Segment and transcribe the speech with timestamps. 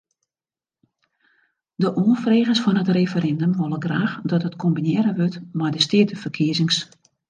[1.83, 6.77] De oanfregers fan it referindum wolle graach dat it kombinearre wurdt mei de steateferkiezings.